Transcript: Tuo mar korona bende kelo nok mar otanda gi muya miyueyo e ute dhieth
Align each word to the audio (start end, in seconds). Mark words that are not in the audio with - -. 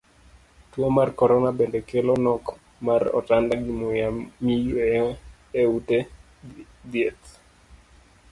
Tuo 0.75 0.87
mar 0.97 1.09
korona 1.19 1.49
bende 1.59 1.79
kelo 1.89 2.13
nok 2.25 2.45
mar 2.87 3.01
otanda 3.19 3.53
gi 3.63 3.71
muya 3.79 4.07
miyueyo 4.45 5.07
e 5.61 5.63
ute 5.77 5.99
dhieth 6.91 7.25